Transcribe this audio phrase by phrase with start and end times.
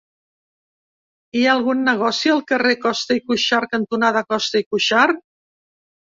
[1.39, 5.21] Hi ha algun negoci al carrer Costa i Cuxart cantonada Costa i Cuxart?